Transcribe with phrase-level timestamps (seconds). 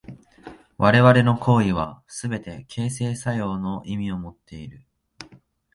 [0.79, 4.83] 我々の行為はすべて形成作用の意味をもっている。